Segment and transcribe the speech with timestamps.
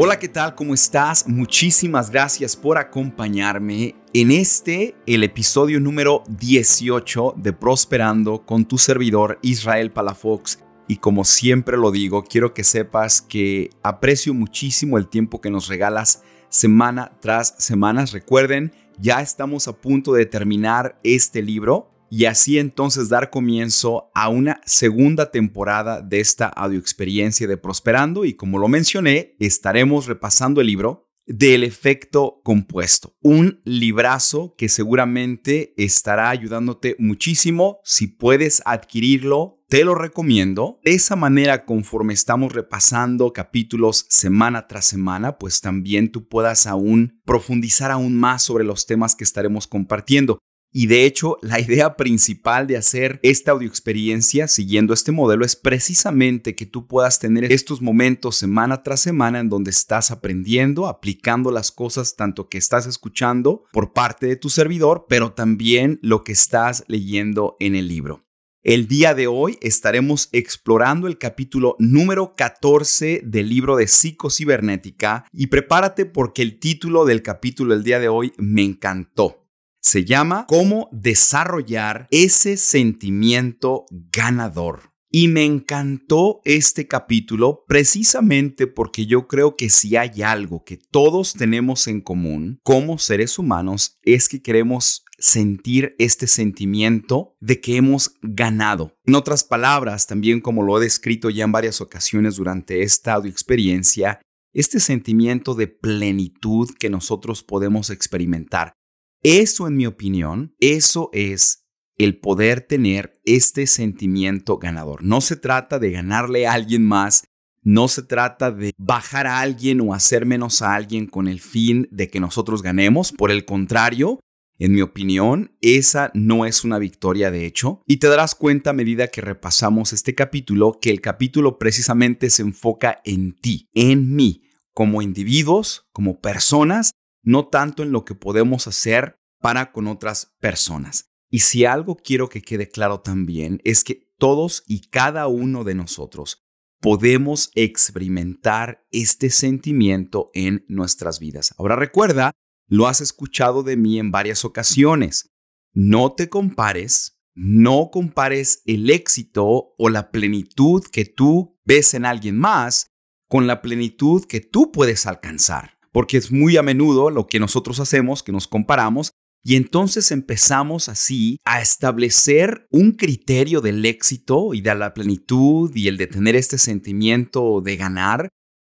[0.00, 0.54] Hola, ¿qué tal?
[0.54, 1.26] ¿Cómo estás?
[1.26, 9.40] Muchísimas gracias por acompañarme en este, el episodio número 18 de Prosperando con tu servidor
[9.42, 10.60] Israel Palafox.
[10.86, 15.66] Y como siempre lo digo, quiero que sepas que aprecio muchísimo el tiempo que nos
[15.66, 18.04] regalas semana tras semana.
[18.06, 24.28] Recuerden, ya estamos a punto de terminar este libro y así entonces dar comienzo a
[24.28, 30.68] una segunda temporada de esta audioexperiencia de Prosperando y como lo mencioné, estaremos repasando el
[30.68, 39.56] libro del efecto compuesto, un librazo que seguramente estará ayudándote muchísimo si puedes adquirirlo.
[39.68, 40.80] Te lo recomiendo.
[40.82, 47.20] De esa manera, conforme estamos repasando capítulos semana tras semana, pues también tú puedas aún
[47.26, 50.38] profundizar aún más sobre los temas que estaremos compartiendo.
[50.70, 56.54] Y de hecho, la idea principal de hacer esta audioexperiencia siguiendo este modelo es precisamente
[56.54, 61.72] que tú puedas tener estos momentos semana tras semana en donde estás aprendiendo, aplicando las
[61.72, 66.84] cosas tanto que estás escuchando por parte de tu servidor, pero también lo que estás
[66.88, 68.24] leyendo en el libro.
[68.64, 75.46] El día de hoy estaremos explorando el capítulo número 14 del libro de psicocibernética y
[75.46, 79.47] prepárate porque el título del capítulo del día de hoy me encantó.
[79.88, 84.92] Se llama Cómo desarrollar ese sentimiento ganador.
[85.10, 91.32] Y me encantó este capítulo precisamente porque yo creo que si hay algo que todos
[91.32, 98.12] tenemos en común como seres humanos es que queremos sentir este sentimiento de que hemos
[98.20, 98.92] ganado.
[99.06, 103.30] En otras palabras, también como lo he descrito ya en varias ocasiones durante esta audio
[103.30, 104.20] experiencia,
[104.52, 108.74] este sentimiento de plenitud que nosotros podemos experimentar.
[109.22, 111.64] Eso, en mi opinión, eso es
[111.96, 115.02] el poder tener este sentimiento ganador.
[115.02, 117.24] No se trata de ganarle a alguien más,
[117.62, 121.88] no se trata de bajar a alguien o hacer menos a alguien con el fin
[121.90, 123.12] de que nosotros ganemos.
[123.12, 124.20] Por el contrario,
[124.60, 127.82] en mi opinión, esa no es una victoria de hecho.
[127.86, 132.42] Y te darás cuenta a medida que repasamos este capítulo que el capítulo precisamente se
[132.42, 136.92] enfoca en ti, en mí, como individuos, como personas
[137.28, 141.10] no tanto en lo que podemos hacer para con otras personas.
[141.30, 145.74] Y si algo quiero que quede claro también es que todos y cada uno de
[145.74, 146.48] nosotros
[146.80, 151.54] podemos experimentar este sentimiento en nuestras vidas.
[151.58, 152.32] Ahora recuerda,
[152.66, 155.28] lo has escuchado de mí en varias ocasiones.
[155.74, 162.38] No te compares, no compares el éxito o la plenitud que tú ves en alguien
[162.38, 162.86] más
[163.28, 167.80] con la plenitud que tú puedes alcanzar porque es muy a menudo lo que nosotros
[167.80, 169.12] hacemos, que nos comparamos,
[169.44, 175.88] y entonces empezamos así a establecer un criterio del éxito y de la plenitud y
[175.88, 178.28] el de tener este sentimiento de ganar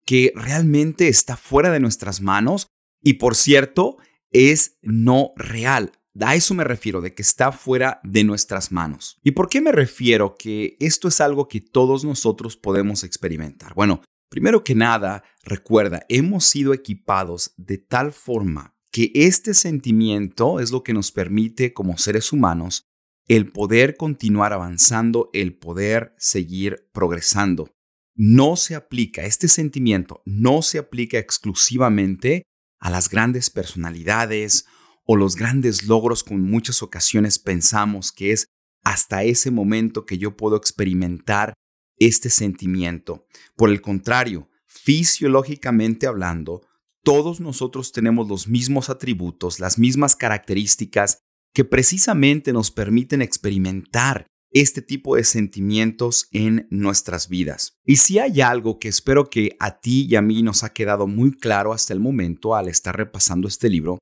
[0.06, 2.68] que realmente está fuera de nuestras manos
[3.02, 3.98] y por cierto
[4.30, 5.92] es no real.
[6.20, 9.18] A eso me refiero, de que está fuera de nuestras manos.
[9.22, 13.74] ¿Y por qué me refiero que esto es algo que todos nosotros podemos experimentar?
[13.74, 20.70] Bueno, Primero que nada, recuerda, hemos sido equipados de tal forma que este sentimiento es
[20.70, 22.86] lo que nos permite como seres humanos
[23.28, 27.74] el poder continuar avanzando, el poder seguir progresando.
[28.14, 32.44] No se aplica, este sentimiento no se aplica exclusivamente
[32.80, 34.64] a las grandes personalidades
[35.04, 38.46] o los grandes logros en muchas ocasiones pensamos que es
[38.82, 41.52] hasta ese momento que yo puedo experimentar
[41.98, 43.26] este sentimiento.
[43.56, 46.62] Por el contrario, fisiológicamente hablando,
[47.04, 51.18] todos nosotros tenemos los mismos atributos, las mismas características
[51.52, 57.78] que precisamente nos permiten experimentar este tipo de sentimientos en nuestras vidas.
[57.84, 61.06] Y si hay algo que espero que a ti y a mí nos ha quedado
[61.06, 63.98] muy claro hasta el momento al estar repasando este libro,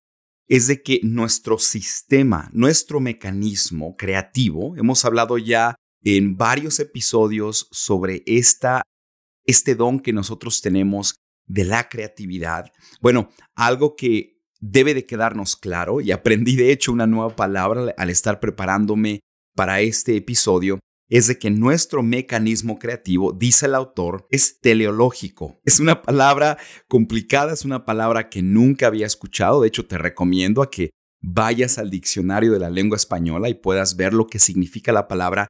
[0.48, 8.22] es de que nuestro sistema, nuestro mecanismo creativo, hemos hablado ya en varios episodios sobre
[8.26, 11.16] este don que nosotros tenemos
[11.46, 12.72] de la creatividad.
[13.00, 18.10] Bueno, algo que debe de quedarnos claro, y aprendí de hecho una nueva palabra al
[18.10, 19.20] estar preparándome
[19.56, 20.78] para este episodio,
[21.08, 25.60] es de que nuestro mecanismo creativo, dice el autor, es teleológico.
[25.64, 29.60] Es una palabra complicada, es una palabra que nunca había escuchado.
[29.60, 30.90] De hecho, te recomiendo a que
[31.20, 35.48] vayas al diccionario de la lengua española y puedas ver lo que significa la palabra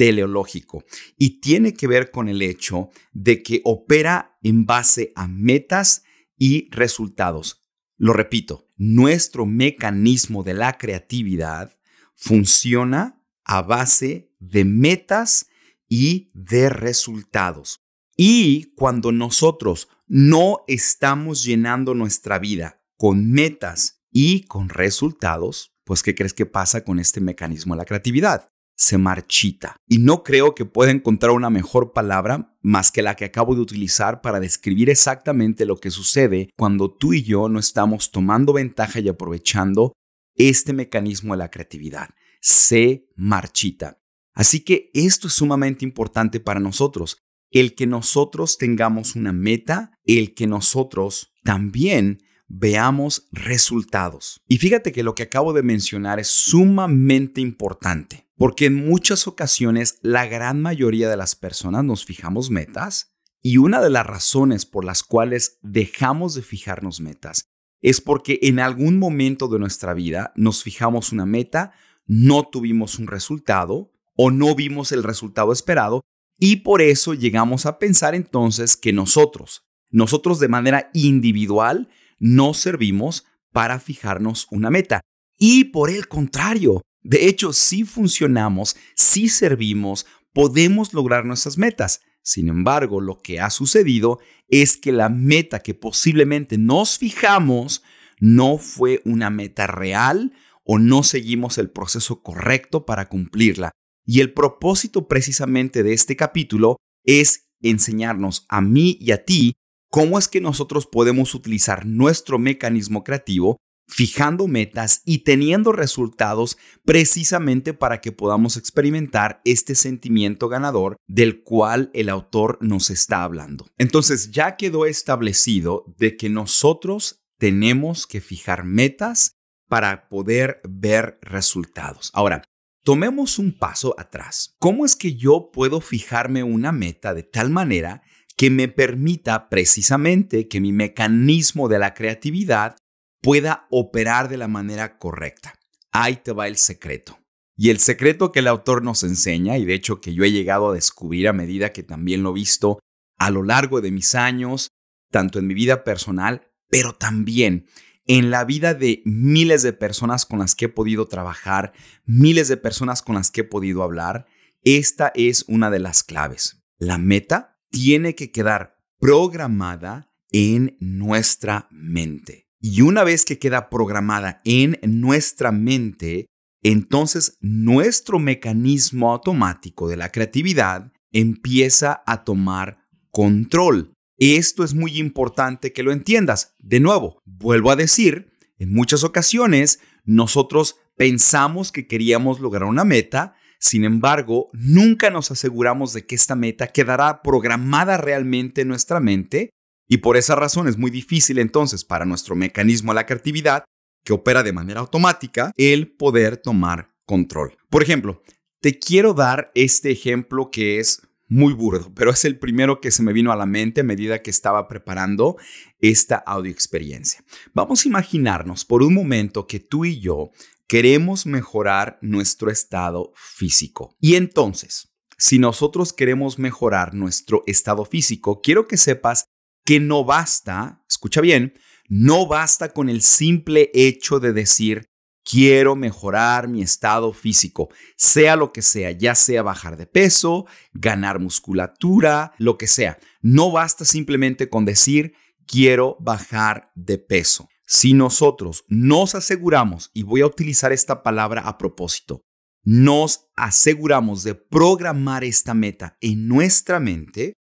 [0.00, 0.82] teleológico
[1.18, 6.04] y tiene que ver con el hecho de que opera en base a metas
[6.38, 7.66] y resultados.
[7.98, 11.76] Lo repito, nuestro mecanismo de la creatividad
[12.14, 15.50] funciona a base de metas
[15.86, 17.84] y de resultados.
[18.16, 26.14] Y cuando nosotros no estamos llenando nuestra vida con metas y con resultados, pues ¿qué
[26.14, 28.48] crees que pasa con este mecanismo de la creatividad?
[28.80, 29.76] Se marchita.
[29.86, 33.60] Y no creo que pueda encontrar una mejor palabra más que la que acabo de
[33.60, 38.98] utilizar para describir exactamente lo que sucede cuando tú y yo no estamos tomando ventaja
[39.00, 39.92] y aprovechando
[40.34, 42.08] este mecanismo de la creatividad.
[42.40, 44.00] Se marchita.
[44.32, 47.18] Así que esto es sumamente importante para nosotros.
[47.50, 54.42] El que nosotros tengamos una meta, el que nosotros también veamos resultados.
[54.48, 59.98] Y fíjate que lo que acabo de mencionar es sumamente importante, porque en muchas ocasiones
[60.02, 64.84] la gran mayoría de las personas nos fijamos metas y una de las razones por
[64.84, 67.44] las cuales dejamos de fijarnos metas
[67.82, 71.72] es porque en algún momento de nuestra vida nos fijamos una meta,
[72.06, 76.02] no tuvimos un resultado o no vimos el resultado esperado
[76.38, 81.88] y por eso llegamos a pensar entonces que nosotros, nosotros de manera individual,
[82.20, 85.00] no servimos para fijarnos una meta.
[85.36, 92.02] Y por el contrario, de hecho, si funcionamos, si servimos, podemos lograr nuestras metas.
[92.22, 97.82] Sin embargo, lo que ha sucedido es que la meta que posiblemente nos fijamos
[98.20, 100.32] no fue una meta real
[100.62, 103.70] o no seguimos el proceso correcto para cumplirla.
[104.04, 109.54] Y el propósito precisamente de este capítulo es enseñarnos a mí y a ti
[109.90, 113.58] cómo es que nosotros podemos utilizar nuestro mecanismo creativo
[113.90, 121.90] fijando metas y teniendo resultados precisamente para que podamos experimentar este sentimiento ganador del cual
[121.92, 123.66] el autor nos está hablando.
[123.78, 129.32] Entonces ya quedó establecido de que nosotros tenemos que fijar metas
[129.68, 132.10] para poder ver resultados.
[132.12, 132.44] Ahora,
[132.84, 134.54] tomemos un paso atrás.
[134.58, 138.02] ¿Cómo es que yo puedo fijarme una meta de tal manera
[138.40, 142.78] que me permita precisamente que mi mecanismo de la creatividad
[143.20, 145.58] pueda operar de la manera correcta.
[145.92, 147.18] Ahí te va el secreto.
[147.54, 150.70] Y el secreto que el autor nos enseña, y de hecho que yo he llegado
[150.70, 152.78] a descubrir a medida que también lo he visto
[153.18, 154.70] a lo largo de mis años,
[155.10, 157.66] tanto en mi vida personal, pero también
[158.06, 161.74] en la vida de miles de personas con las que he podido trabajar,
[162.06, 164.24] miles de personas con las que he podido hablar,
[164.64, 166.62] esta es una de las claves.
[166.78, 172.46] La meta tiene que quedar programada en nuestra mente.
[172.60, 176.26] Y una vez que queda programada en nuestra mente,
[176.62, 183.94] entonces nuestro mecanismo automático de la creatividad empieza a tomar control.
[184.18, 186.54] Esto es muy importante que lo entiendas.
[186.58, 193.34] De nuevo, vuelvo a decir, en muchas ocasiones nosotros pensamos que queríamos lograr una meta,
[193.60, 199.50] sin embargo, nunca nos aseguramos de que esta meta quedará programada realmente en nuestra mente
[199.86, 203.64] y por esa razón es muy difícil entonces para nuestro mecanismo de la creatividad,
[204.02, 207.58] que opera de manera automática, el poder tomar control.
[207.68, 208.22] Por ejemplo,
[208.60, 213.02] te quiero dar este ejemplo que es muy burdo, pero es el primero que se
[213.02, 215.36] me vino a la mente a medida que estaba preparando
[215.80, 217.22] esta audio experiencia.
[217.52, 220.30] Vamos a imaginarnos por un momento que tú y yo
[220.70, 223.96] queremos mejorar nuestro estado físico.
[223.98, 229.24] Y entonces, si nosotros queremos mejorar nuestro estado físico, quiero que sepas
[229.64, 231.54] que no basta, escucha bien,
[231.88, 234.86] no basta con el simple hecho de decir,
[235.24, 241.18] quiero mejorar mi estado físico, sea lo que sea, ya sea bajar de peso, ganar
[241.18, 242.96] musculatura, lo que sea.
[243.22, 245.14] No basta simplemente con decir,
[245.48, 247.48] quiero bajar de peso.
[247.72, 252.24] Si nosotros nos aseguramos, y voy a utilizar esta palabra a propósito,
[252.64, 257.34] nos aseguramos de programar esta meta en nuestra mente,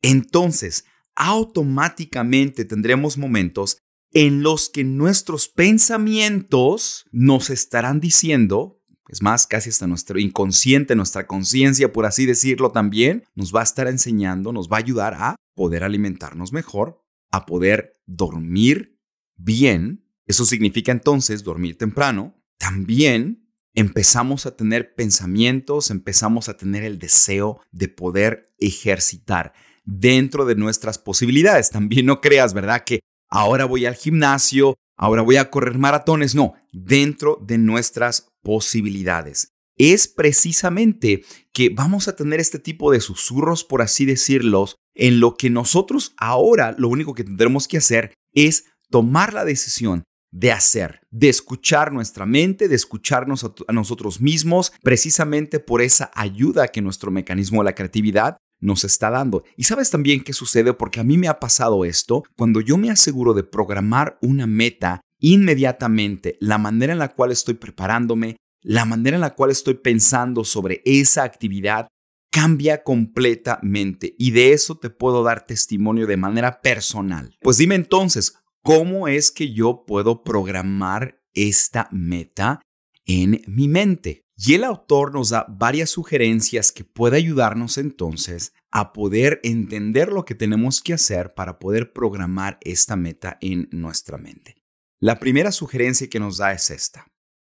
[0.00, 0.84] entonces
[1.16, 3.78] automáticamente tendremos momentos
[4.12, 11.26] en los que nuestros pensamientos nos estarán diciendo, es más, casi hasta nuestro inconsciente, nuestra
[11.26, 15.34] conciencia, por así decirlo también, nos va a estar enseñando, nos va a ayudar a
[15.56, 17.00] poder alimentarnos mejor,
[17.32, 18.93] a poder dormir
[19.36, 26.98] bien, eso significa entonces dormir temprano, también empezamos a tener pensamientos, empezamos a tener el
[26.98, 29.52] deseo de poder ejercitar
[29.84, 31.70] dentro de nuestras posibilidades.
[31.70, 32.84] También no creas, ¿verdad?
[32.84, 36.34] Que ahora voy al gimnasio, ahora voy a correr maratones.
[36.34, 39.48] No, dentro de nuestras posibilidades.
[39.76, 45.36] Es precisamente que vamos a tener este tipo de susurros, por así decirlos, en lo
[45.36, 51.00] que nosotros ahora lo único que tendremos que hacer es tomar la decisión de hacer,
[51.10, 57.12] de escuchar nuestra mente, de escucharnos a, nosotros mismos, precisamente por esa ayuda que nuestro
[57.12, 59.44] mecanismo de la creatividad nos está dando.
[59.56, 62.90] Y sabes también qué sucede porque a mí me ha pasado esto cuando yo me
[62.90, 69.16] aseguro de programar una meta inmediatamente, la manera en la cual estoy preparándome, la manera
[69.16, 71.86] en la cual estoy pensando sobre esa actividad
[72.30, 77.36] cambia completamente y de eso te puedo dar testimonio de manera personal.
[77.40, 82.62] Pues dime entonces, ¿cómo es que yo puedo programar esta meta
[83.04, 84.22] en mi mente?
[84.36, 90.24] Y el autor nos da varias sugerencias que puede ayudarnos entonces a poder entender lo
[90.24, 94.56] que tenemos que hacer para poder programar esta meta en nuestra mente.
[94.98, 97.06] La primera sugerencia que nos da es esta.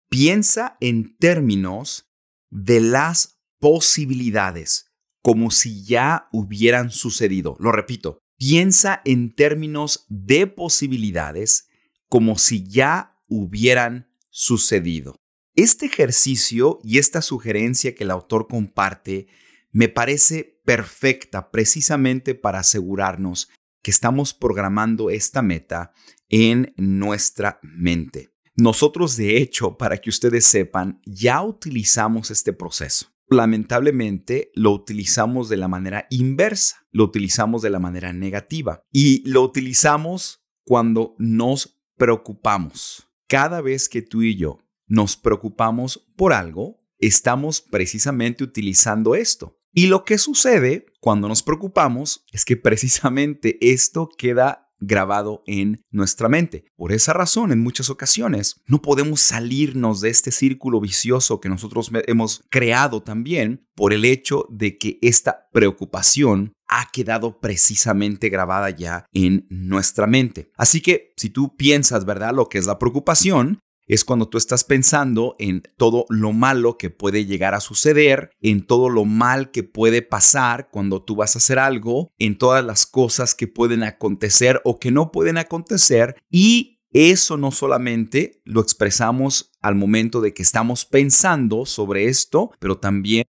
[0.08, 2.08] Piensa en términos
[2.50, 4.92] de las posibilidades,
[5.22, 7.56] como si ya hubieran sucedido.
[7.58, 11.68] Lo repito, piensa en términos de posibilidades,
[12.08, 15.16] como si ya hubieran sucedido.
[15.54, 19.26] Este ejercicio y esta sugerencia que el autor comparte
[19.72, 23.48] me parece perfecta precisamente para asegurarnos
[23.82, 25.92] que estamos programando esta meta
[26.28, 28.30] en nuestra mente.
[28.56, 33.15] Nosotros, de hecho, para que ustedes sepan, ya utilizamos este proceso.
[33.28, 39.42] Lamentablemente, lo utilizamos de la manera inversa, lo utilizamos de la manera negativa y lo
[39.42, 43.08] utilizamos cuando nos preocupamos.
[43.28, 49.58] Cada vez que tú y yo nos preocupamos por algo, estamos precisamente utilizando esto.
[49.72, 56.28] Y lo que sucede cuando nos preocupamos es que precisamente esto queda grabado en nuestra
[56.28, 56.64] mente.
[56.76, 61.90] Por esa razón, en muchas ocasiones, no podemos salirnos de este círculo vicioso que nosotros
[62.06, 69.06] hemos creado también por el hecho de que esta preocupación ha quedado precisamente grabada ya
[69.12, 70.50] en nuestra mente.
[70.56, 74.64] Así que si tú piensas, ¿verdad?, lo que es la preocupación, es cuando tú estás
[74.64, 79.62] pensando en todo lo malo que puede llegar a suceder, en todo lo mal que
[79.62, 84.60] puede pasar cuando tú vas a hacer algo, en todas las cosas que pueden acontecer
[84.64, 90.42] o que no pueden acontecer y eso no solamente lo expresamos al momento de que
[90.42, 93.24] estamos pensando sobre esto, pero también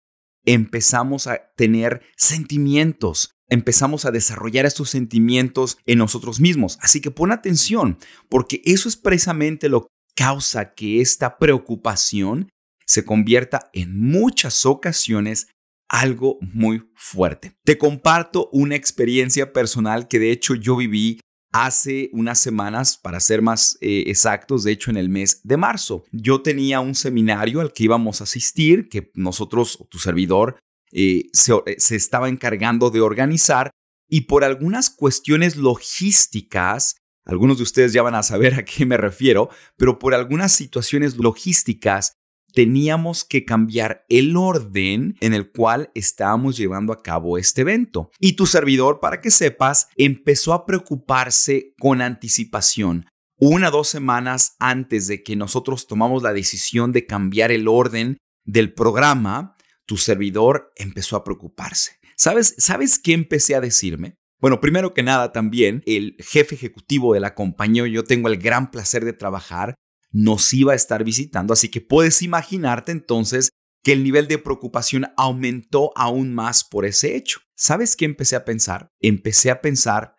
[0.45, 6.77] empezamos a tener sentimientos, empezamos a desarrollar estos sentimientos en nosotros mismos.
[6.81, 7.97] Así que pon atención,
[8.29, 12.49] porque eso es precisamente lo causa que esta preocupación
[12.85, 15.47] se convierta en muchas ocasiones
[15.89, 17.53] algo muy fuerte.
[17.63, 21.19] Te comparto una experiencia personal que de hecho yo viví
[21.53, 26.03] hace unas semanas, para ser más eh, exactos, de hecho en el mes de marzo.
[26.11, 30.57] Yo tenía un seminario al que íbamos a asistir, que nosotros, tu servidor,
[30.91, 33.71] eh, eh, se estaba encargando de organizar
[34.09, 36.95] y por algunas cuestiones logísticas
[37.27, 41.17] algunos de ustedes ya van a saber a qué me refiero, pero por algunas situaciones
[41.17, 42.13] logísticas
[42.53, 48.09] teníamos que cambiar el orden en el cual estábamos llevando a cabo este evento.
[48.19, 53.05] Y tu servidor, para que sepas, empezó a preocuparse con anticipación.
[53.39, 58.17] Una o dos semanas antes de que nosotros tomamos la decisión de cambiar el orden
[58.45, 59.55] del programa,
[59.85, 61.97] tu servidor empezó a preocuparse.
[62.15, 64.15] ¿Sabes, ¿Sabes qué empecé a decirme?
[64.39, 68.69] Bueno, primero que nada también, el jefe ejecutivo de la compañía, yo tengo el gran
[68.69, 69.75] placer de trabajar,
[70.11, 73.49] nos iba a estar visitando, así que puedes imaginarte entonces
[73.83, 77.39] que el nivel de preocupación aumentó aún más por ese hecho.
[77.55, 78.91] ¿Sabes qué empecé a pensar?
[78.99, 80.15] Empecé a pensar,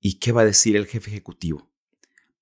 [0.00, 1.70] ¿y qué va a decir el jefe ejecutivo?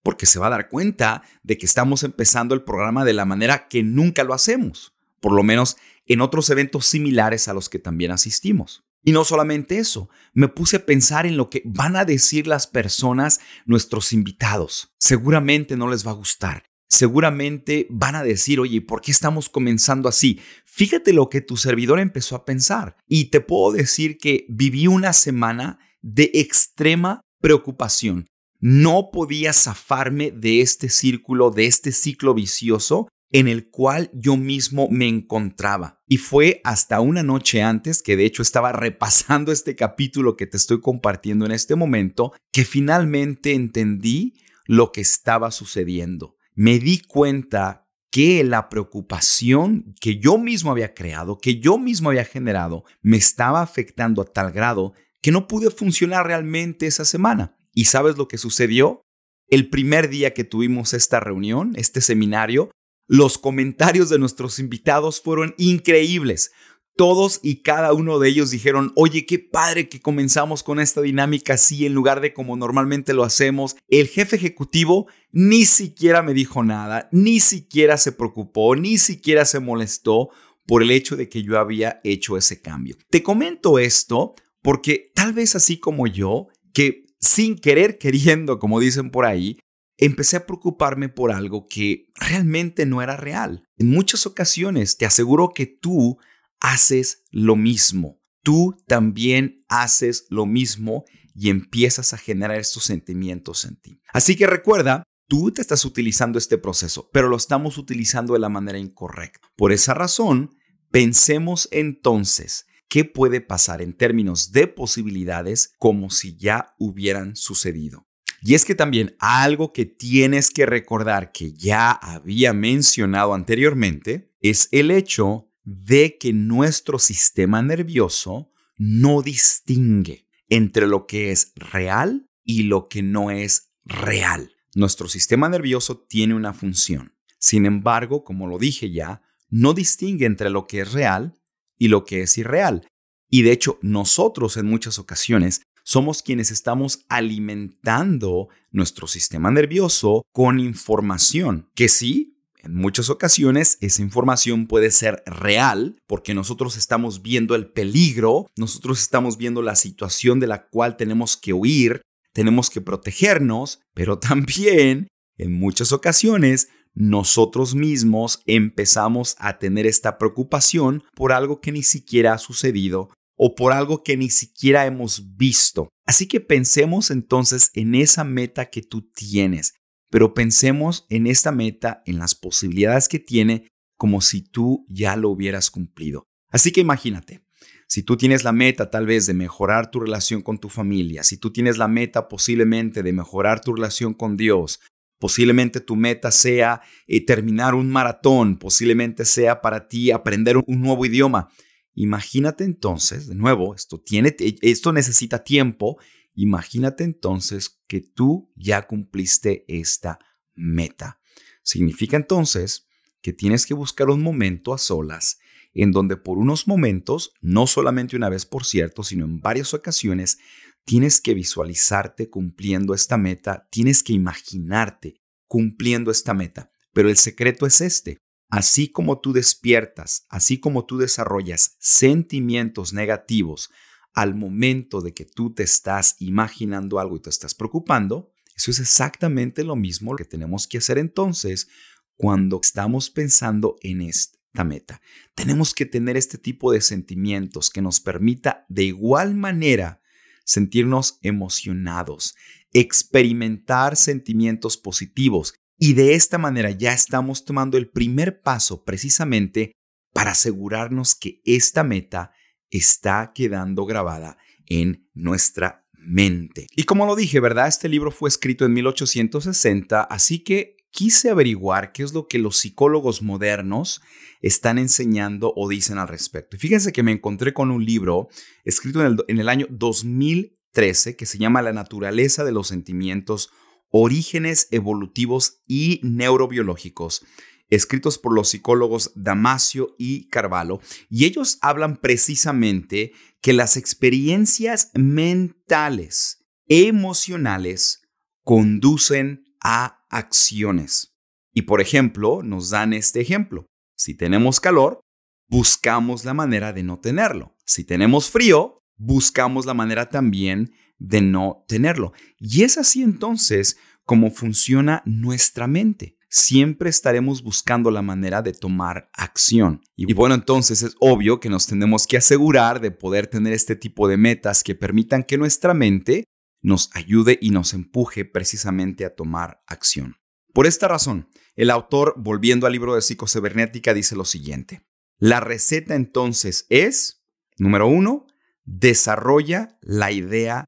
[0.02, 3.68] Porque se va a dar cuenta de que estamos empezando el programa de la manera
[3.68, 8.10] que nunca lo hacemos, por lo menos en otros eventos similares a los que también
[8.10, 8.85] asistimos.
[9.06, 12.66] Y no solamente eso, me puse a pensar en lo que van a decir las
[12.66, 14.92] personas, nuestros invitados.
[14.98, 16.64] Seguramente no les va a gustar.
[16.88, 20.40] Seguramente van a decir, oye, ¿por qué estamos comenzando así?
[20.64, 22.96] Fíjate lo que tu servidor empezó a pensar.
[23.06, 28.26] Y te puedo decir que viví una semana de extrema preocupación.
[28.58, 34.88] No podía zafarme de este círculo, de este ciclo vicioso en el cual yo mismo
[34.90, 35.95] me encontraba.
[36.08, 40.56] Y fue hasta una noche antes, que de hecho estaba repasando este capítulo que te
[40.56, 44.34] estoy compartiendo en este momento, que finalmente entendí
[44.66, 46.36] lo que estaba sucediendo.
[46.54, 52.24] Me di cuenta que la preocupación que yo mismo había creado, que yo mismo había
[52.24, 57.58] generado, me estaba afectando a tal grado que no pude funcionar realmente esa semana.
[57.74, 59.02] ¿Y sabes lo que sucedió?
[59.48, 62.70] El primer día que tuvimos esta reunión, este seminario,
[63.06, 66.52] los comentarios de nuestros invitados fueron increíbles.
[66.96, 71.54] Todos y cada uno de ellos dijeron, oye, qué padre que comenzamos con esta dinámica
[71.54, 73.76] así en lugar de como normalmente lo hacemos.
[73.88, 79.60] El jefe ejecutivo ni siquiera me dijo nada, ni siquiera se preocupó, ni siquiera se
[79.60, 80.30] molestó
[80.66, 82.96] por el hecho de que yo había hecho ese cambio.
[83.10, 89.10] Te comento esto Porque tal vez así como yo, que sin querer queriendo, como dicen
[89.10, 89.58] por ahí,
[89.98, 93.64] empecé a preocuparme por algo que realmente no era real.
[93.78, 96.18] En muchas ocasiones te aseguro que tú
[96.60, 98.20] haces lo mismo.
[98.42, 104.00] Tú también haces lo mismo y empiezas a generar estos sentimientos en ti.
[104.12, 108.48] Así que recuerda, tú te estás utilizando este proceso, pero lo estamos utilizando de la
[108.48, 109.48] manera incorrecta.
[109.56, 110.56] Por esa razón,
[110.90, 118.05] pensemos entonces qué puede pasar en términos de posibilidades como si ya hubieran sucedido.
[118.42, 124.68] Y es que también algo que tienes que recordar que ya había mencionado anteriormente es
[124.72, 132.64] el hecho de que nuestro sistema nervioso no distingue entre lo que es real y
[132.64, 134.52] lo que no es real.
[134.74, 137.14] Nuestro sistema nervioso tiene una función.
[137.38, 141.34] Sin embargo, como lo dije ya, no distingue entre lo que es real
[141.78, 142.86] y lo que es irreal.
[143.28, 150.58] Y de hecho, nosotros en muchas ocasiones somos quienes estamos alimentando nuestro sistema nervioso con
[150.58, 157.54] información que sí, en muchas ocasiones esa información puede ser real porque nosotros estamos viendo
[157.54, 162.02] el peligro, nosotros estamos viendo la situación de la cual tenemos que huir,
[162.32, 165.06] tenemos que protegernos, pero también
[165.38, 172.32] en muchas ocasiones nosotros mismos empezamos a tener esta preocupación por algo que ni siquiera
[172.32, 175.90] ha sucedido o por algo que ni siquiera hemos visto.
[176.06, 179.74] Así que pensemos entonces en esa meta que tú tienes,
[180.10, 185.30] pero pensemos en esta meta, en las posibilidades que tiene, como si tú ya lo
[185.30, 186.26] hubieras cumplido.
[186.50, 187.42] Así que imagínate,
[187.88, 191.38] si tú tienes la meta tal vez de mejorar tu relación con tu familia, si
[191.38, 194.80] tú tienes la meta posiblemente de mejorar tu relación con Dios,
[195.18, 201.06] Posiblemente tu meta sea eh, terminar un maratón, posiblemente sea para ti aprender un nuevo
[201.06, 201.48] idioma.
[201.96, 205.98] Imagínate entonces, de nuevo, esto, tiene, esto necesita tiempo.
[206.34, 210.20] Imagínate entonces que tú ya cumpliste esta
[210.54, 211.18] meta.
[211.64, 212.86] Significa entonces
[213.20, 215.38] que tienes que buscar un momento a solas
[215.74, 220.38] en donde por unos momentos, no solamente una vez por cierto, sino en varias ocasiones,
[220.86, 226.70] Tienes que visualizarte cumpliendo esta meta, tienes que imaginarte cumpliendo esta meta.
[226.92, 228.18] Pero el secreto es este.
[228.48, 233.70] Así como tú despiertas, así como tú desarrollas sentimientos negativos
[234.14, 238.80] al momento de que tú te estás imaginando algo y te estás preocupando, eso es
[238.80, 241.68] exactamente lo mismo que tenemos que hacer entonces
[242.16, 245.02] cuando estamos pensando en esta meta.
[245.34, 250.00] Tenemos que tener este tipo de sentimientos que nos permita de igual manera
[250.44, 252.34] sentirnos emocionados,
[252.72, 255.54] experimentar sentimientos positivos.
[255.78, 259.72] Y de esta manera ya estamos tomando el primer paso precisamente
[260.12, 262.32] para asegurarnos que esta meta
[262.70, 266.66] está quedando grabada en nuestra mente.
[266.74, 267.68] Y como lo dije, ¿verdad?
[267.68, 272.56] Este libro fue escrito en 1860, así que quise averiguar qué es lo que los
[272.56, 274.00] psicólogos modernos
[274.40, 276.56] están enseñando o dicen al respecto.
[276.56, 278.28] Y fíjense que me encontré con un libro
[278.64, 283.50] escrito en el, en el año 2013 que se llama La naturaleza de los sentimientos,
[283.90, 287.22] orígenes evolutivos y neurobiológicos
[287.68, 296.44] escritos por los psicólogos Damasio y Carvalho, y ellos hablan precisamente que las experiencias mentales,
[296.68, 298.02] emocionales,
[298.44, 301.16] conducen a acciones.
[301.52, 303.66] Y por ejemplo, nos dan este ejemplo.
[303.96, 305.00] Si tenemos calor,
[305.48, 307.56] buscamos la manera de no tenerlo.
[307.64, 312.12] Si tenemos frío, buscamos la manera también de no tenerlo.
[312.38, 316.16] Y es así entonces como funciona nuestra mente.
[316.28, 319.82] Siempre estaremos buscando la manera de tomar acción.
[319.94, 324.08] Y bueno, entonces es obvio que nos tenemos que asegurar de poder tener este tipo
[324.08, 326.24] de metas que permitan que nuestra mente
[326.62, 330.16] nos ayude y nos empuje precisamente a tomar acción.
[330.52, 334.82] Por esta razón, el autor, volviendo al libro de psicocibernética, dice lo siguiente.
[335.18, 337.24] La receta entonces es,
[337.56, 338.26] número uno,
[338.64, 340.64] desarrolla la idea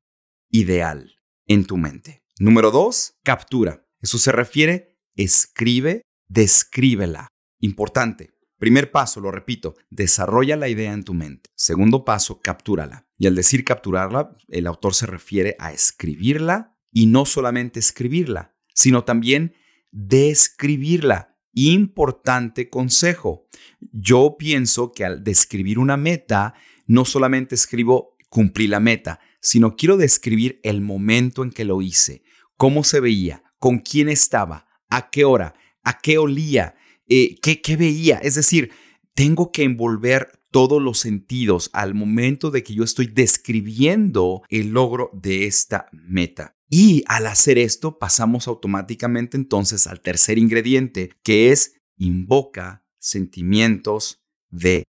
[0.51, 2.23] ideal en tu mente.
[2.39, 3.85] Número dos, captura.
[4.01, 7.29] Eso se refiere, escribe, descríbela.
[7.61, 8.31] Importante.
[8.59, 11.51] Primer paso, lo repito, desarrolla la idea en tu mente.
[11.55, 13.07] Segundo paso, captúrala.
[13.17, 19.05] Y al decir capturarla, el autor se refiere a escribirla y no solamente escribirla, sino
[19.05, 19.55] también
[19.91, 21.37] describirla.
[21.53, 23.49] Importante consejo.
[23.81, 26.55] Yo pienso que al describir una meta,
[26.87, 32.23] no solamente escribo cumplir la meta, sino quiero describir el momento en que lo hice,
[32.57, 36.75] cómo se veía, con quién estaba, a qué hora, a qué olía,
[37.09, 38.19] eh, qué, qué veía.
[38.19, 38.71] Es decir,
[39.15, 45.11] tengo que envolver todos los sentidos al momento de que yo estoy describiendo el logro
[45.13, 46.57] de esta meta.
[46.71, 54.85] Y al hacer esto pasamos automáticamente entonces al tercer ingrediente, que es invoca sentimientos de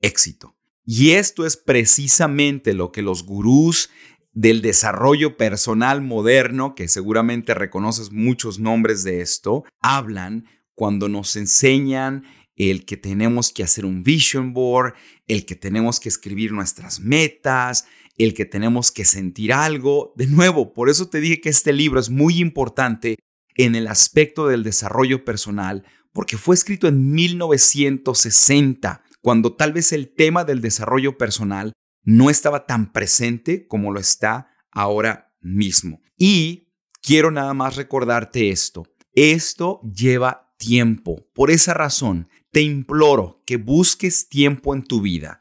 [0.00, 0.56] éxito.
[0.92, 3.90] Y esto es precisamente lo que los gurús
[4.32, 12.24] del desarrollo personal moderno, que seguramente reconoces muchos nombres de esto, hablan cuando nos enseñan
[12.56, 14.94] el que tenemos que hacer un vision board,
[15.28, 17.86] el que tenemos que escribir nuestras metas,
[18.18, 20.12] el que tenemos que sentir algo.
[20.16, 23.16] De nuevo, por eso te dije que este libro es muy importante
[23.54, 30.14] en el aspecto del desarrollo personal, porque fue escrito en 1960, cuando tal vez el
[30.14, 36.00] tema del desarrollo personal no estaba tan presente como lo está ahora mismo.
[36.16, 38.84] Y quiero nada más recordarte esto.
[39.12, 41.26] Esto lleva tiempo.
[41.34, 45.38] Por esa razón, te imploro que busques tiempo en tu vida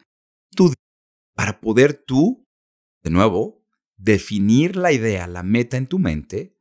[1.39, 2.45] para poder tú,
[3.01, 3.65] de nuevo,
[3.95, 6.57] definir la idea, la meta en tu mente,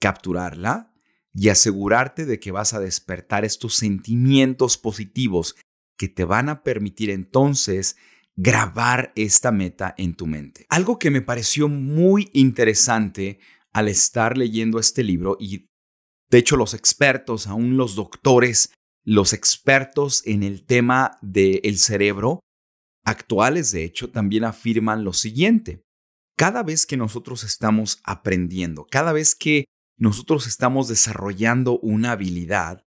[0.00, 0.92] capturarla
[1.32, 5.54] y asegurarte de que vas a despertar estos sentimientos positivos
[5.96, 7.96] que te van a permitir entonces
[8.36, 10.66] grabar esta meta en tu mente.
[10.68, 13.40] Algo que me pareció muy interesante
[13.72, 15.68] al estar leyendo este libro y
[16.30, 18.72] de hecho los expertos, aún los doctores,
[19.04, 22.40] los expertos en el tema del cerebro,
[23.04, 25.82] actuales de hecho, también afirman lo siguiente.
[26.36, 29.64] Cada vez que nosotros estamos aprendiendo, cada vez que
[29.98, 32.85] nosotros estamos desarrollando una habilidad,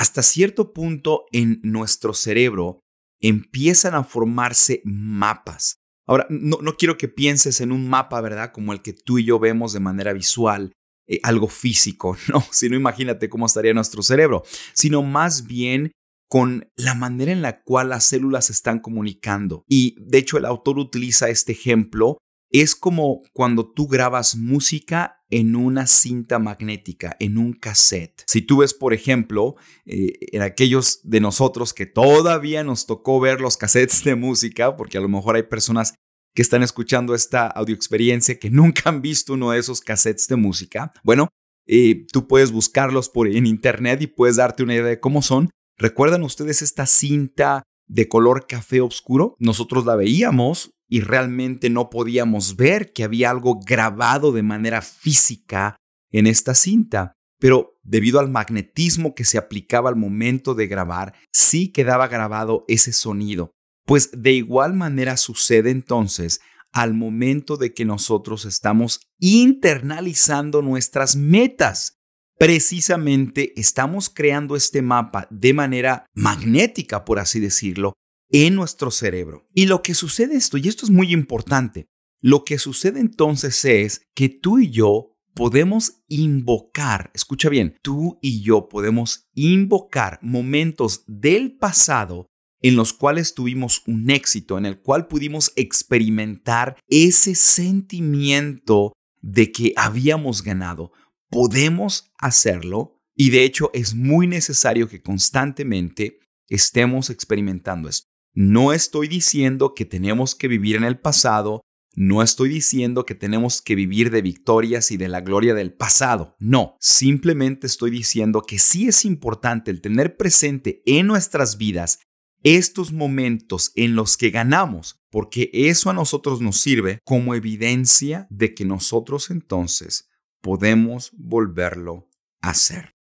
[0.00, 2.80] hasta cierto punto en nuestro cerebro
[3.20, 5.76] empiezan a formarse mapas.
[6.08, 8.50] Ahora, no, quiero que pienses en un mapa, ¿verdad?
[8.50, 10.72] Como el que tú y yo vemos de manera visual,
[11.06, 15.92] eh, algo físico, no, sino imagínate cómo estaría nuestro cerebro, sino más bien
[16.30, 19.64] con la manera en la cual las células están comunicando.
[19.68, 22.16] Y de hecho el autor utiliza este ejemplo
[22.50, 28.24] es como cuando tú grabas música en una cinta magnética, en un cassette.
[28.26, 33.40] Si tú ves, por ejemplo, eh, en aquellos de nosotros que todavía nos tocó ver
[33.40, 35.94] los cassettes de música, porque a lo mejor hay personas
[36.34, 40.36] que están escuchando esta audio experiencia que nunca han visto uno de esos cassettes de
[40.36, 41.28] música, bueno,
[41.66, 45.50] eh, tú puedes buscarlos por en internet y puedes darte una idea de cómo son.
[45.78, 49.36] ¿Recuerdan ustedes esta cinta de color café oscuro?
[49.38, 55.76] Nosotros la veíamos y realmente no podíamos ver que había algo grabado de manera física
[56.10, 57.12] en esta cinta.
[57.38, 62.92] Pero debido al magnetismo que se aplicaba al momento de grabar, sí quedaba grabado ese
[62.92, 63.52] sonido.
[63.86, 66.40] Pues de igual manera sucede entonces
[66.72, 71.98] al momento de que nosotros estamos internalizando nuestras metas.
[72.36, 77.94] Precisamente estamos creando este mapa de manera magnética, por así decirlo,
[78.30, 79.48] en nuestro cerebro.
[79.54, 81.88] Y lo que sucede esto, y esto es muy importante,
[82.20, 88.42] lo que sucede entonces es que tú y yo podemos invocar, escucha bien, tú y
[88.42, 92.26] yo podemos invocar momentos del pasado
[92.62, 99.72] en los cuales tuvimos un éxito, en el cual pudimos experimentar ese sentimiento de que
[99.76, 100.92] habíamos ganado.
[101.30, 108.09] Podemos hacerlo y de hecho es muy necesario que constantemente estemos experimentando esto.
[108.32, 111.62] No estoy diciendo que tenemos que vivir en el pasado,
[111.96, 116.36] no estoy diciendo que tenemos que vivir de victorias y de la gloria del pasado,
[116.38, 121.98] no, simplemente estoy diciendo que sí es importante el tener presente en nuestras vidas
[122.42, 128.54] estos momentos en los que ganamos, porque eso a nosotros nos sirve como evidencia de
[128.54, 130.08] que nosotros entonces
[130.40, 132.08] podemos volverlo
[132.40, 132.94] a hacer.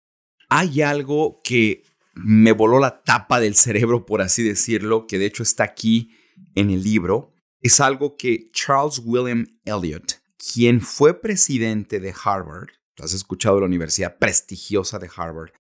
[0.49, 1.83] Hay algo que
[2.23, 6.11] me voló la tapa del cerebro, por así decirlo, que de hecho está aquí
[6.55, 13.13] en el libro, es algo que Charles William Eliot, quien fue presidente de Harvard, has
[13.13, 15.51] escuchado la universidad prestigiosa de Harvard,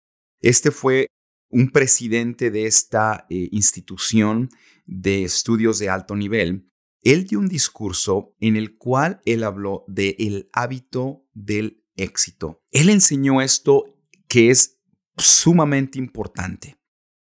[0.41, 1.07] este fue
[1.49, 4.49] un presidente de esta eh, institución
[4.85, 6.69] de estudios de alto nivel,
[7.01, 12.61] él dio un discurso en el cual él habló del el hábito del éxito.
[12.71, 13.95] Él enseñó esto
[14.27, 14.78] que es
[15.21, 16.77] sumamente importante.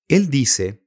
[0.07, 0.85] Él dice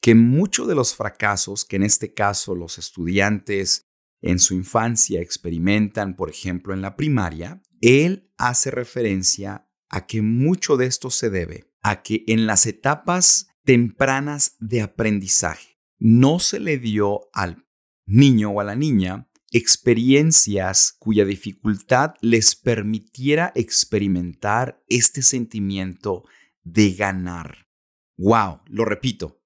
[0.00, 3.86] que muchos de los fracasos que en este caso los estudiantes
[4.20, 10.76] en su infancia experimentan, por ejemplo, en la primaria, él hace referencia a que mucho
[10.76, 16.78] de esto se debe a que en las etapas tempranas de aprendizaje no se le
[16.78, 17.66] dio al
[18.06, 26.24] niño o a la niña experiencias cuya dificultad les permitiera experimentar este sentimiento
[26.64, 27.68] de ganar.
[28.16, 29.40] Wow, lo repito,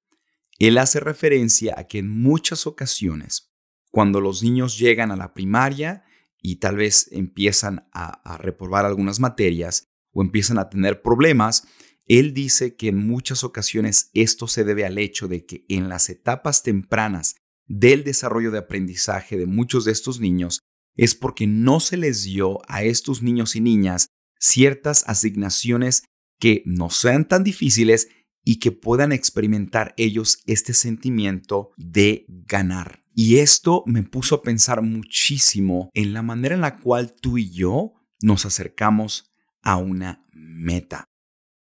[0.59, 3.53] Él hace referencia a que en muchas ocasiones,
[3.91, 6.05] cuando los niños llegan a la primaria
[6.41, 11.69] y tal vez empiezan a, a reprobar algunas materias o empiezan a tener problemas,
[12.07, 16.09] él dice que en muchas ocasiones esto se debe al hecho de que en las
[16.09, 17.37] etapas tempranas
[17.69, 20.61] del desarrollo de aprendizaje de muchos de estos niños
[20.97, 24.09] es porque no se les dio a estos niños y niñas
[24.41, 26.05] ciertas asignaciones
[26.41, 28.09] que no sean tan difíciles
[28.45, 33.05] y que puedan experimentar ellos este sentimiento de ganar.
[33.15, 37.51] Y esto me puso a pensar muchísimo en la manera en la cual tú y
[37.51, 39.31] yo nos acercamos
[39.63, 41.05] a una meta.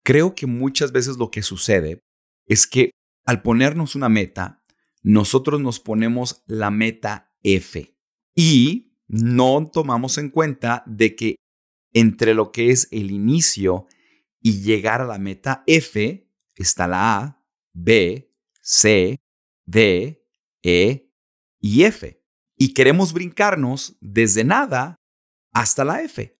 [0.03, 1.99] Creo que muchas veces lo que sucede
[2.45, 2.91] es que
[3.25, 4.61] al ponernos una meta,
[5.07, 7.95] nosotros nos ponemos la meta F
[8.35, 11.35] y no tomamos en cuenta de que
[11.93, 13.87] entre lo que es el inicio
[14.41, 19.15] y llegar a la meta F está la A, B, C,
[19.65, 20.27] D,
[20.61, 21.09] E
[21.61, 22.21] y F.
[22.57, 24.97] Y queremos brincarnos desde nada
[25.53, 26.37] hasta la F.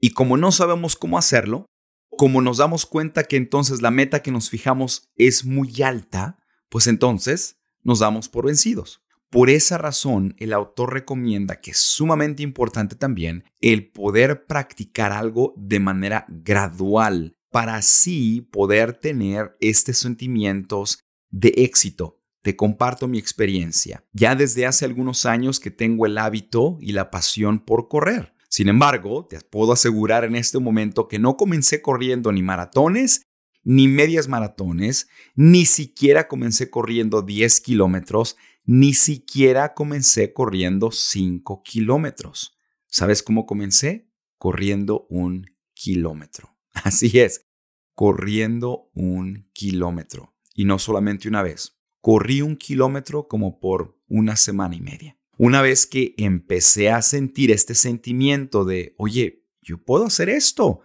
[0.00, 1.66] Y como no sabemos cómo hacerlo,
[2.08, 6.38] como nos damos cuenta que entonces la meta que nos fijamos es muy alta,
[6.70, 7.55] pues entonces
[7.86, 9.00] nos damos por vencidos.
[9.30, 15.54] Por esa razón, el autor recomienda que es sumamente importante también el poder practicar algo
[15.56, 22.18] de manera gradual para así poder tener estos sentimientos de éxito.
[22.42, 24.04] Te comparto mi experiencia.
[24.12, 28.34] Ya desde hace algunos años que tengo el hábito y la pasión por correr.
[28.48, 33.25] Sin embargo, te puedo asegurar en este momento que no comencé corriendo ni maratones,
[33.66, 42.56] ni medias maratones, ni siquiera comencé corriendo 10 kilómetros, ni siquiera comencé corriendo 5 kilómetros.
[42.86, 44.08] ¿Sabes cómo comencé?
[44.38, 46.56] Corriendo un kilómetro.
[46.74, 47.44] Así es,
[47.94, 50.36] corriendo un kilómetro.
[50.54, 51.76] Y no solamente una vez.
[52.00, 55.18] Corrí un kilómetro como por una semana y media.
[55.38, 60.82] Una vez que empecé a sentir este sentimiento de, oye, yo puedo hacer esto,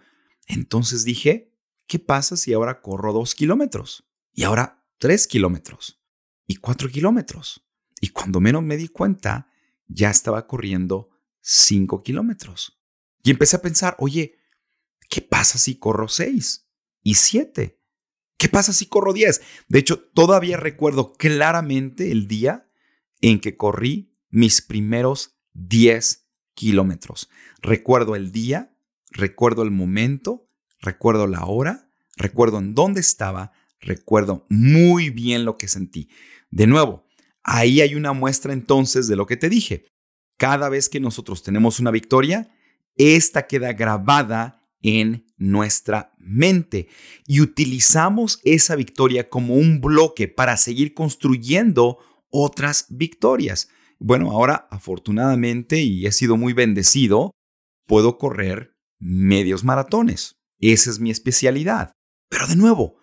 [0.48, 1.51] entonces dije,
[1.86, 4.04] ¿qué pasa si ahora corro dos kilómetros?
[4.32, 6.02] Y ahora tres kilómetros
[6.46, 7.66] y cuatro kilómetros.
[8.00, 9.48] Y cuando menos me di cuenta,
[9.86, 12.80] ya estaba corriendo cinco kilómetros.
[13.22, 14.38] Y empecé a pensar, oye,
[15.08, 16.68] ¿qué pasa si corro seis
[17.02, 17.80] y siete?
[18.36, 19.40] ¿Qué pasa si corro diez?
[19.68, 22.68] De hecho, todavía recuerdo claramente el día
[23.20, 27.28] en que corrí mis primeros 10 kilómetros.
[27.60, 28.76] Recuerdo el día,
[29.10, 30.41] recuerdo el momento,
[30.82, 36.10] recuerdo la hora, recuerdo en dónde estaba, recuerdo muy bien lo que sentí.
[36.50, 37.06] De nuevo,
[37.42, 39.86] ahí hay una muestra entonces de lo que te dije.
[40.36, 42.54] Cada vez que nosotros tenemos una victoria,
[42.96, 46.88] esta queda grabada en nuestra mente
[47.26, 53.68] y utilizamos esa victoria como un bloque para seguir construyendo otras victorias.
[53.98, 57.30] Bueno, ahora afortunadamente, y he sido muy bendecido,
[57.86, 60.41] puedo correr medios maratones.
[60.62, 61.92] Esa es mi especialidad.
[62.30, 62.96] Pero de nuevo,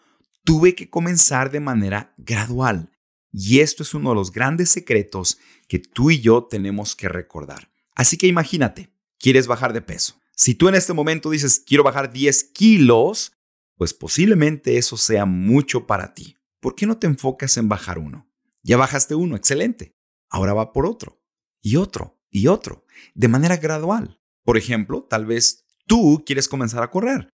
[0.43, 2.91] tuve que comenzar de manera gradual.
[3.31, 7.71] Y esto es uno de los grandes secretos que tú y yo tenemos que recordar.
[7.93, 10.19] Así que imagínate, quieres bajar de peso.
[10.35, 13.33] Si tú en este momento dices, quiero bajar 10 kilos,
[13.75, 16.35] pues posiblemente eso sea mucho para ti.
[16.59, 18.27] ¿Por qué no te enfocas en bajar uno?
[18.63, 21.21] Ya bajaste uno, excelente ahora va por otro,
[21.61, 24.19] y otro, y otro, de manera gradual.
[24.43, 27.29] Por ejemplo, tal vez tú quieres comenzar a correr.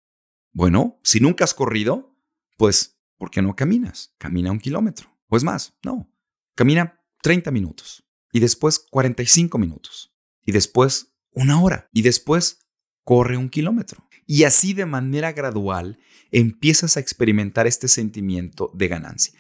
[0.56, 2.18] Bueno, si nunca has corrido,
[2.56, 4.16] pues, ¿por qué no caminas?
[4.18, 5.14] Camina un kilómetro.
[5.28, 6.10] O es más, no.
[6.56, 8.08] Camina 30 minutos.
[8.32, 10.16] Y después 45 minutos.
[10.46, 11.90] Y después una hora.
[11.92, 12.60] Y después
[13.04, 14.08] corre un kilómetro.
[14.26, 16.00] Y así de manera gradual
[16.32, 19.38] empiezas a experimentar este sentimiento de ganancia.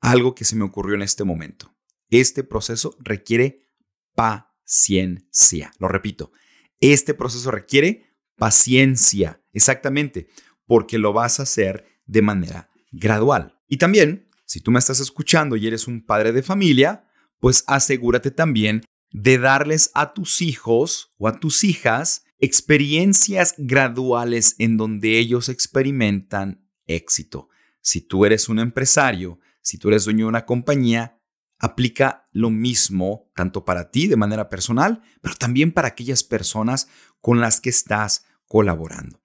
[0.00, 1.74] Algo que se me ocurrió en este momento.
[2.08, 3.68] Este proceso requiere
[4.14, 5.72] paciencia.
[5.80, 6.30] Lo repito,
[6.78, 8.05] este proceso requiere
[8.36, 10.28] paciencia, exactamente,
[10.66, 13.58] porque lo vas a hacer de manera gradual.
[13.68, 17.08] Y también, si tú me estás escuchando y eres un padre de familia,
[17.40, 24.76] pues asegúrate también de darles a tus hijos o a tus hijas experiencias graduales en
[24.76, 27.48] donde ellos experimentan éxito.
[27.80, 31.18] Si tú eres un empresario, si tú eres dueño de una compañía,
[31.58, 36.88] aplica lo mismo tanto para ti de manera personal, pero también para aquellas personas
[37.20, 39.20] con las que estás colaborando.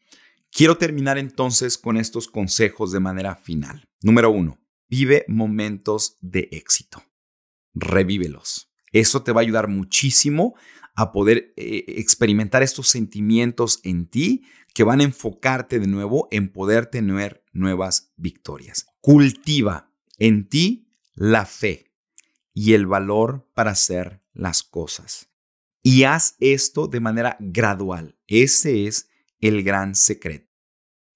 [0.51, 3.87] Quiero terminar entonces con estos consejos de manera final.
[4.01, 7.03] Número uno, vive momentos de éxito.
[7.73, 8.69] Revívelos.
[8.91, 10.55] Eso te va a ayudar muchísimo
[10.95, 16.51] a poder eh, experimentar estos sentimientos en ti que van a enfocarte de nuevo en
[16.51, 18.87] poder tener nuevas victorias.
[18.99, 21.90] Cultiva en ti la fe
[22.53, 25.29] y el valor para hacer las cosas.
[25.83, 28.17] Y haz esto de manera gradual.
[28.27, 29.09] Ese es
[29.39, 30.51] el gran secreto.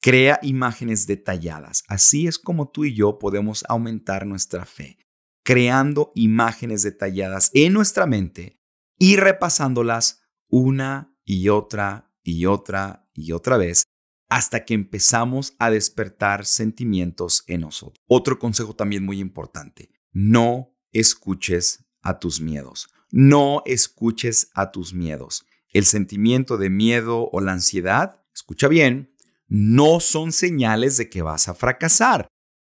[0.01, 1.83] Crea imágenes detalladas.
[1.87, 4.97] Así es como tú y yo podemos aumentar nuestra fe,
[5.43, 8.59] creando imágenes detalladas en nuestra mente
[8.97, 13.83] y repasándolas una y otra y otra y otra vez
[14.29, 18.03] hasta que empezamos a despertar sentimientos en nosotros.
[18.07, 22.89] Otro consejo también muy importante, no escuches a tus miedos.
[23.11, 25.45] No escuches a tus miedos.
[25.69, 29.13] El sentimiento de miedo o la ansiedad, escucha bien,
[29.47, 32.27] no son señales de que vas a fracasar.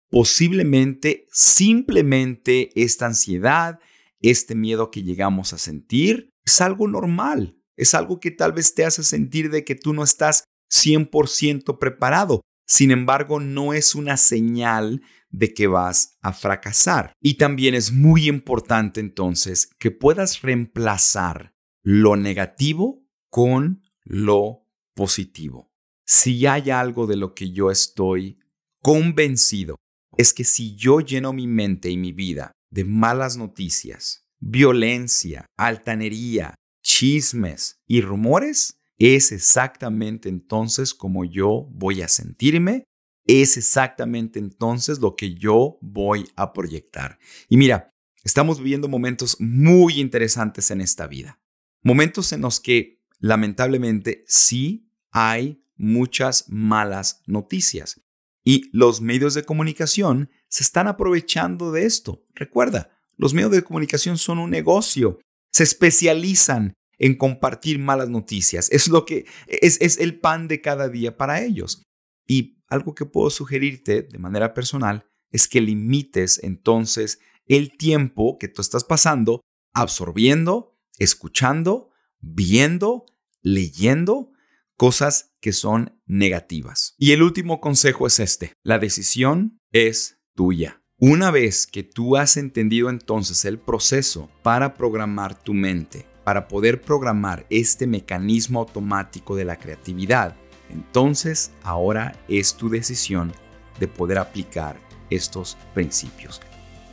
[0.09, 3.79] Posiblemente, simplemente esta ansiedad,
[4.21, 7.57] este miedo que llegamos a sentir, es algo normal.
[7.77, 12.41] Es algo que tal vez te hace sentir de que tú no estás 100% preparado.
[12.67, 15.01] Sin embargo, no es una señal
[15.37, 17.13] de que vas a fracasar.
[17.21, 25.71] Y también es muy importante entonces que puedas reemplazar lo negativo con lo positivo.
[26.05, 28.39] Si hay algo de lo que yo estoy
[28.81, 29.75] convencido,
[30.17, 36.55] es que si yo lleno mi mente y mi vida de malas noticias, violencia, altanería,
[36.83, 42.85] chismes y rumores, es exactamente entonces como yo voy a sentirme,
[43.25, 47.17] es exactamente entonces lo que yo voy a proyectar.
[47.49, 47.91] Y mira,
[48.23, 51.39] estamos viviendo momentos muy interesantes en esta vida,
[51.81, 58.01] momentos en los que lamentablemente sí hay muchas malas noticias
[58.45, 62.23] y los medios de comunicación se están aprovechando de esto.
[62.35, 65.19] Recuerda, los medios de comunicación son un negocio,
[65.51, 68.69] se especializan en compartir malas noticias.
[68.71, 71.81] Es lo que es, el pan de cada día para ellos.
[72.27, 78.47] Y algo que puedo sugerirte de manera personal es que limites entonces el tiempo que
[78.47, 79.41] tú estás pasando
[79.75, 83.05] absorbiendo, escuchando, viendo,
[83.41, 84.31] leyendo
[84.77, 86.95] cosas que son negativas.
[86.97, 88.53] Y el último consejo es este.
[88.63, 90.81] La decisión es tuya.
[90.97, 96.81] Una vez que tú has entendido entonces el proceso para programar tu mente, para poder
[96.81, 100.37] programar este mecanismo automático de la creatividad,
[100.69, 103.33] entonces ahora es tu decisión
[103.79, 104.77] de poder aplicar
[105.09, 106.41] estos principios.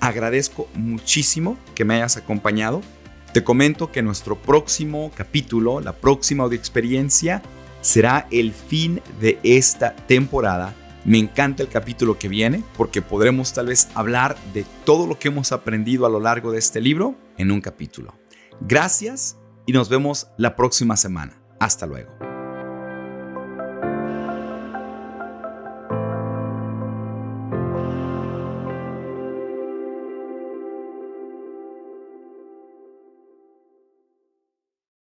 [0.00, 2.82] Agradezco muchísimo que me hayas acompañado.
[3.32, 7.42] Te comento que nuestro próximo capítulo, la próxima audio experiencia,
[7.80, 10.74] será el fin de esta temporada.
[11.04, 15.28] Me encanta el capítulo que viene porque podremos tal vez hablar de todo lo que
[15.28, 18.14] hemos aprendido a lo largo de este libro en un capítulo.
[18.60, 21.40] Gracias y nos vemos la próxima semana.
[21.58, 22.31] Hasta luego.